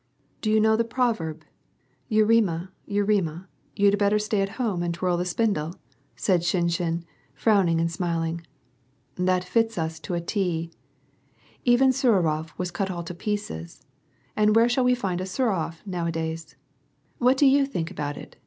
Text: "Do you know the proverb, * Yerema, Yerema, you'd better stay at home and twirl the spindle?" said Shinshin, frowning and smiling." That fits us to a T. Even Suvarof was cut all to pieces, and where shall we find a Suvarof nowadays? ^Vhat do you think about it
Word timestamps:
"Do 0.41 0.49
you 0.49 0.59
know 0.59 0.75
the 0.75 0.83
proverb, 0.83 1.43
* 1.79 2.11
Yerema, 2.11 2.69
Yerema, 2.89 3.45
you'd 3.75 3.99
better 3.99 4.17
stay 4.17 4.41
at 4.41 4.57
home 4.57 4.81
and 4.81 4.91
twirl 4.91 5.15
the 5.15 5.25
spindle?" 5.25 5.75
said 6.15 6.41
Shinshin, 6.41 7.03
frowning 7.35 7.79
and 7.79 7.91
smiling." 7.91 8.41
That 9.29 9.43
fits 9.43 9.77
us 9.77 9.99
to 9.99 10.15
a 10.15 10.19
T. 10.19 10.71
Even 11.65 11.91
Suvarof 11.91 12.49
was 12.57 12.71
cut 12.71 12.89
all 12.89 13.03
to 13.03 13.13
pieces, 13.13 13.83
and 14.35 14.55
where 14.55 14.67
shall 14.67 14.83
we 14.85 14.95
find 14.95 15.21
a 15.21 15.25
Suvarof 15.25 15.85
nowadays? 15.85 16.55
^Vhat 17.21 17.35
do 17.35 17.45
you 17.45 17.67
think 17.67 17.91
about 17.91 18.17
it 18.17 18.37